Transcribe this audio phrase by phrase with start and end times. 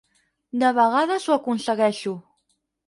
[0.63, 2.19] De vegades ho aconsegueixo.